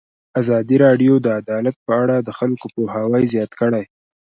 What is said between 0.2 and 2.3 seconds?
ازادي راډیو د عدالت په اړه د